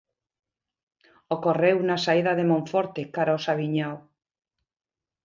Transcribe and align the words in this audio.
Ocorreu 1.35 1.77
na 1.87 1.97
saída 2.05 2.31
de 2.39 2.45
Monforte 2.51 3.01
cara 3.15 3.31
ao 3.33 3.43
Saviñao. 3.47 3.95